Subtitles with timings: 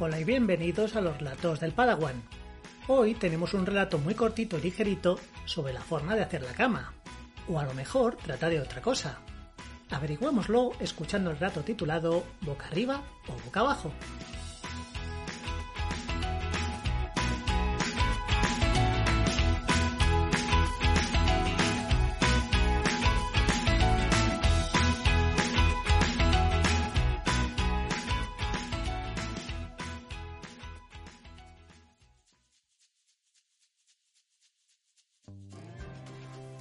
[0.00, 2.20] Hola y bienvenidos a los relatos del Padawan.
[2.88, 6.92] Hoy tenemos un relato muy cortito y ligerito sobre la forma de hacer la cama.
[7.48, 9.20] O a lo mejor trata de otra cosa.
[9.90, 13.92] Averigüémoslo escuchando el relato titulado Boca arriba o boca abajo.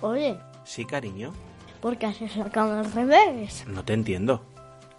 [0.03, 1.34] Oye, Sí, cariño.
[1.81, 3.66] ¿por qué haces la cama al revés?
[3.67, 4.41] No te entiendo.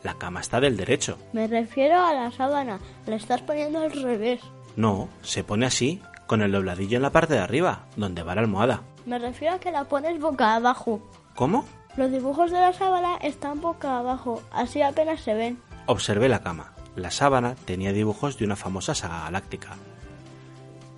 [0.03, 1.17] La cama está del derecho.
[1.33, 2.79] Me refiero a la sábana.
[3.07, 4.41] La estás poniendo al revés.
[4.77, 8.41] No, se pone así, con el dobladillo en la parte de arriba, donde va la
[8.43, 8.83] almohada.
[9.07, 11.01] Me refiero a que la pones boca abajo.
[11.35, 11.65] ¿Cómo?
[11.97, 15.59] Los dibujos de la sábana están boca abajo, así apenas se ven.
[15.87, 16.73] Observé la cama.
[16.97, 19.77] La sábana tenía dibujos de una famosa saga galáctica.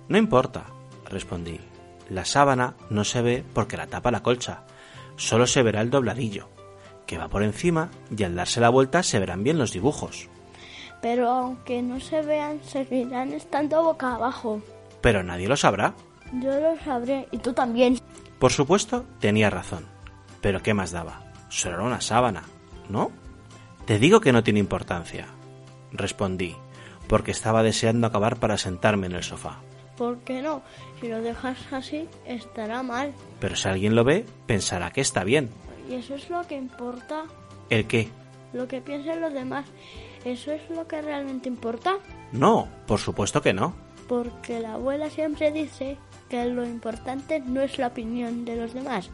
[0.09, 0.63] No importa,
[1.09, 1.59] respondí.
[2.09, 4.63] La sábana no se ve porque la tapa la colcha.
[5.15, 6.49] Solo se verá el dobladillo,
[7.05, 10.29] que va por encima y al darse la vuelta se verán bien los dibujos.
[11.01, 14.61] Pero aunque no se vean, seguirán estando boca abajo.
[15.01, 15.93] Pero nadie lo sabrá.
[16.33, 17.99] Yo lo sabré y tú también.
[18.39, 19.85] Por supuesto, tenía razón.
[20.41, 21.21] Pero ¿qué más daba?
[21.49, 22.43] Solo era una sábana,
[22.89, 23.11] ¿no?
[23.85, 25.27] Te digo que no tiene importancia,
[25.91, 26.55] respondí,
[27.07, 29.59] porque estaba deseando acabar para sentarme en el sofá.
[29.97, 30.61] ¿Por qué no?
[31.01, 33.13] Si lo dejas así, estará mal.
[33.39, 35.49] Pero si alguien lo ve, pensará que está bien.
[35.89, 37.23] Y eso es lo que importa.
[37.69, 38.09] ¿El qué?
[38.53, 39.65] Lo que piensen los demás.
[40.23, 41.95] ¿Eso es lo que realmente importa?
[42.31, 43.75] No, por supuesto que no.
[44.07, 45.97] Porque la abuela siempre dice
[46.29, 49.09] que lo importante no es la opinión de los demás,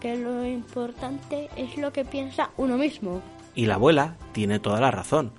[0.00, 3.22] que lo importante es lo que piensa uno mismo.
[3.54, 5.32] Y la abuela tiene toda la razón,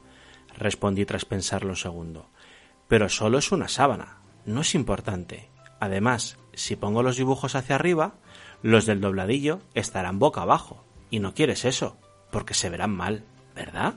[0.57, 2.27] respondí tras pensarlo un segundo.
[2.87, 5.49] Pero solo es una sábana, no es importante.
[5.79, 8.15] Además, si pongo los dibujos hacia arriba,
[8.61, 10.83] los del dobladillo estarán boca abajo.
[11.09, 11.97] Y no quieres eso,
[12.31, 13.23] porque se verán mal,
[13.55, 13.95] ¿verdad?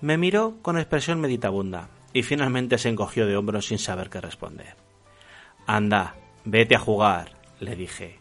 [0.00, 4.76] Me miró con expresión meditabunda y finalmente se encogió de hombros sin saber qué responder.
[5.66, 6.14] Anda,
[6.44, 8.20] vete a jugar, le dije.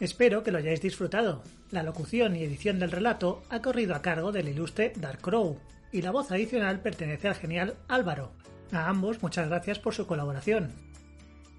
[0.00, 1.42] Espero que lo hayáis disfrutado.
[1.70, 5.58] La locución y edición del relato ha corrido a cargo del ilustre Dark Crow
[5.92, 8.32] y la voz adicional pertenece al genial Álvaro.
[8.72, 10.72] A ambos muchas gracias por su colaboración.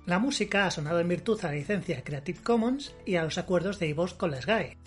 [0.05, 3.79] La música ha sonado en virtud a la licencia Creative Commons y a los acuerdos
[3.79, 4.77] de iVoox con la SGAE.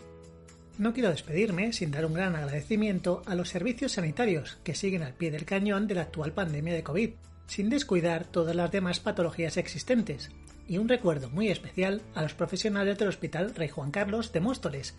[0.76, 5.14] No quiero despedirme sin dar un gran agradecimiento a los servicios sanitarios que siguen al
[5.14, 7.10] pie del cañón de la actual pandemia de COVID,
[7.48, 10.30] sin descuidar todas las demás patologías existentes,
[10.68, 14.94] y un recuerdo muy especial a los profesionales del Hospital Rey Juan Carlos de Móstoles.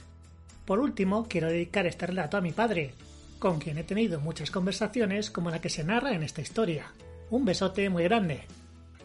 [0.66, 2.96] Por último, quiero dedicar este relato a mi padre,
[3.38, 6.92] con quien he tenido muchas conversaciones como la que se narra en esta historia.
[7.30, 8.42] Un besote muy grande.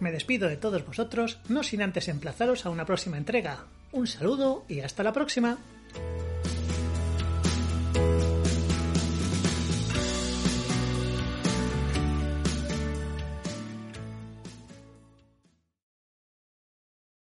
[0.01, 3.67] Me despido de todos vosotros, no sin antes emplazaros a una próxima entrega.
[3.93, 5.59] Un saludo y hasta la próxima.